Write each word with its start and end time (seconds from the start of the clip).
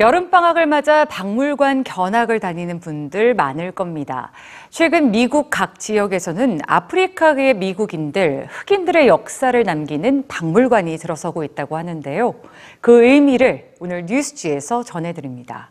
여름방학을 0.00 0.66
맞아 0.66 1.04
박물관 1.06 1.82
견학을 1.82 2.38
다니는 2.38 2.78
분들 2.78 3.34
많을 3.34 3.72
겁니다. 3.72 4.30
최근 4.70 5.10
미국 5.10 5.50
각 5.50 5.80
지역에서는 5.80 6.60
아프리카의 6.68 7.54
미국인들, 7.54 8.46
흑인들의 8.48 9.08
역사를 9.08 9.60
남기는 9.60 10.28
박물관이 10.28 10.96
들어서고 10.98 11.42
있다고 11.42 11.76
하는데요. 11.76 12.36
그 12.80 13.02
의미를 13.02 13.72
오늘 13.80 14.06
뉴스지에서 14.06 14.84
전해드립니다. 14.84 15.70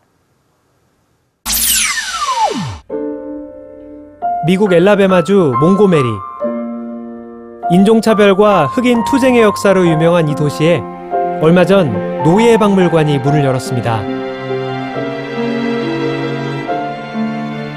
미국 4.46 4.74
엘라베마주 4.74 5.54
몽고메리. 5.58 6.08
인종차별과 7.70 8.66
흑인 8.66 9.04
투쟁의 9.04 9.40
역사로 9.40 9.86
유명한 9.86 10.28
이 10.28 10.34
도시에 10.34 10.82
얼마 11.40 11.64
전 11.64 12.22
노예 12.24 12.56
박물관이 12.56 13.18
문을 13.20 13.44
열었습니다. 13.44 14.27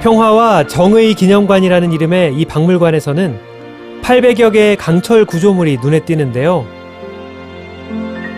평화와 0.01 0.65
정의 0.65 1.13
기념관이라는 1.13 1.91
이름의 1.91 2.33
이 2.35 2.45
박물관에서는 2.45 3.39
800여 4.01 4.51
개의 4.51 4.75
강철 4.75 5.25
구조물이 5.25 5.77
눈에 5.79 5.99
띄는데요. 5.99 6.65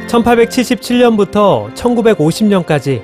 1877년부터 0.07 1.73
1950년까지 1.73 3.01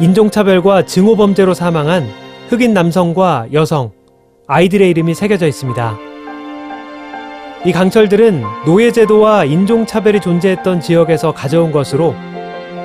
인종차별과 0.00 0.84
증오범죄로 0.84 1.54
사망한 1.54 2.08
흑인 2.48 2.74
남성과 2.74 3.46
여성, 3.52 3.92
아이들의 4.48 4.90
이름이 4.90 5.14
새겨져 5.14 5.46
있습니다. 5.46 5.96
이 7.66 7.72
강철들은 7.72 8.42
노예제도와 8.66 9.44
인종차별이 9.44 10.20
존재했던 10.20 10.80
지역에서 10.80 11.32
가져온 11.32 11.70
것으로 11.70 12.16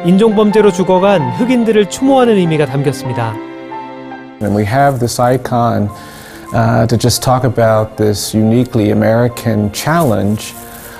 인종범죄로 0.06 0.72
죽어간 0.72 1.32
흑인들을 1.32 1.90
추모하는 1.90 2.36
의미가 2.36 2.68
담겼습니다. 2.68 3.55
And 4.41 4.55
we 4.55 4.65
have 4.65 5.01
this 5.01 5.19
icon 5.19 5.89
uh, 6.55 6.87
to 6.87 6.97
just 6.97 7.23
talk 7.23 7.45
about 7.45 7.97
this 7.97 8.35
uniquely 8.35 8.91
American 8.91 9.71
challenge 9.73 10.55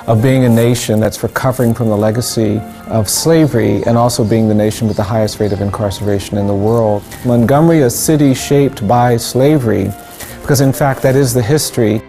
of 0.07 0.21
being 0.21 0.45
a 0.45 0.49
nation 0.49 0.99
that's 0.99 1.23
recovering 1.23 1.73
from 1.73 1.87
the 1.87 1.97
legacy 1.97 2.59
of 2.87 3.09
slavery 3.09 3.83
and 3.85 3.97
also 3.97 4.23
being 4.23 4.47
the 4.47 4.55
nation 4.55 4.87
with 4.87 4.97
the 4.97 5.03
highest 5.03 5.39
rate 5.39 5.51
of 5.51 5.61
incarceration 5.61 6.37
in 6.37 6.47
the 6.47 6.55
world. 6.55 7.03
Montgomery, 7.25 7.81
a 7.81 7.89
city 7.89 8.33
shaped 8.33 8.87
by 8.87 9.17
slavery, 9.17 9.91
because 10.41 10.61
in 10.61 10.73
fact 10.73 11.01
that 11.01 11.15
is 11.15 11.33
the 11.33 11.41
history. 11.41 12.01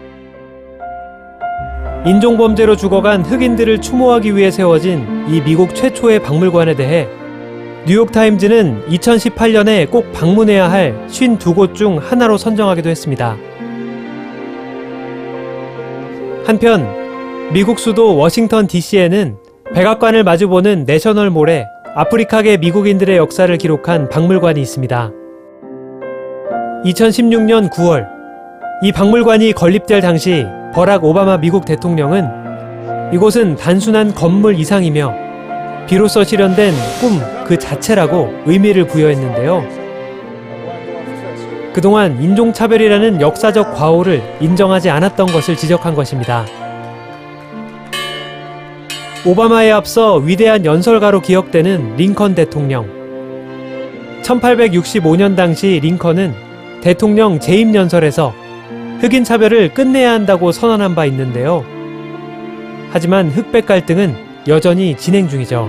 인종범죄로 2.05 2.75
죽어간 2.75 3.23
흑인들을 3.23 3.79
추모하기 3.79 4.35
위해 4.35 4.51
세워진 4.51 5.25
이 5.29 5.41
미국 5.41 5.73
최초의 5.73 6.21
박물관에 6.21 6.75
대해 6.75 7.07
뉴욕타임즈는 7.86 8.86
2018년에 8.88 9.90
꼭 9.90 10.12
방문해야 10.12 10.70
할 10.70 11.06
52곳 11.08 11.74
중 11.74 11.98
하나로 11.98 12.36
선정하기도 12.36 12.90
했습니다. 12.90 13.36
한편 16.44 17.52
미국 17.52 17.78
수도 17.78 18.16
워싱턴 18.16 18.66
DC에는 18.66 19.36
백악관을 19.74 20.24
마주보는 20.24 20.84
내셔널몰에 20.84 21.66
아프리카계 21.94 22.58
미국인들의 22.58 23.16
역사를 23.16 23.56
기록한 23.56 24.08
박물관이 24.08 24.60
있습니다. 24.60 25.12
2016년 26.84 27.70
9월 27.70 28.06
이 28.82 28.92
박물관이 28.92 29.52
건립될 29.52 30.00
당시 30.00 30.46
버락 30.74 31.04
오바마 31.04 31.38
미국 31.38 31.64
대통령은 31.64 33.12
이곳은 33.12 33.56
단순한 33.56 34.14
건물 34.14 34.58
이상이며 34.58 35.27
비로소 35.88 36.22
실현된 36.22 36.74
꿈 37.00 37.38
그 37.48 37.58
자체라고 37.58 38.42
의미를 38.44 38.86
부여했는데요. 38.86 39.64
그동안 41.72 42.22
인종차별이라는 42.22 43.22
역사적 43.22 43.74
과오를 43.74 44.22
인정하지 44.40 44.90
않았던 44.90 45.28
것을 45.28 45.56
지적한 45.56 45.94
것입니다. 45.94 46.44
오바마에 49.24 49.70
앞서 49.70 50.16
위대한 50.16 50.64
연설가로 50.66 51.22
기억되는 51.22 51.96
링컨 51.96 52.34
대통령. 52.34 52.86
1865년 54.22 55.34
당시 55.34 55.80
링컨은 55.82 56.34
대통령 56.82 57.40
재임 57.40 57.74
연설에서 57.74 58.34
흑인 59.00 59.24
차별을 59.24 59.72
끝내야 59.72 60.12
한다고 60.12 60.52
선언한 60.52 60.94
바 60.94 61.06
있는데요. 61.06 61.64
하지만 62.90 63.30
흑백 63.30 63.64
갈등은 63.64 64.27
여전히 64.46 64.96
진행 64.96 65.28
중이죠. 65.28 65.68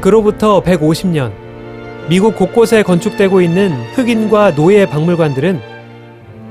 그로부터 0.00 0.62
150년, 0.62 1.32
미국 2.08 2.36
곳곳에 2.36 2.82
건축되고 2.82 3.40
있는 3.40 3.72
흑인과 3.94 4.54
노예 4.54 4.86
박물관들은 4.86 5.60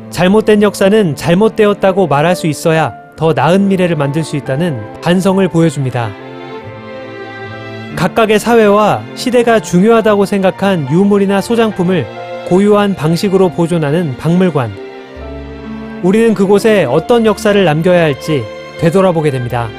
잘못된 0.10 0.62
역사는 0.62 1.16
잘못되었다고 1.16 2.08
말할 2.08 2.36
수 2.36 2.48
있어야 2.48 2.94
더 3.16 3.34
나은 3.34 3.70
미래를 3.70 3.96
만들 3.96 4.24
수 4.24 4.36
있다는 4.36 5.02
반성을 5.02 5.48
보여줍니다. 5.48 6.12
각각의 7.96 8.40
사회와 8.40 9.04
시대가 9.16 9.62
중요하다고 9.62 10.26
생각한 10.26 10.92
유물이나 10.92 11.40
소장품을 11.40 12.06
고유한 12.50 12.94
방식으로 12.94 13.50
보존하는 13.50 14.18
박물관. 14.18 14.72
우리는 16.04 16.34
그곳에 16.34 16.84
어떤 16.84 17.26
역사를 17.26 17.64
남겨야 17.64 18.04
할지 18.04 18.44
되돌아보게 18.80 19.32
됩니다. 19.32 19.70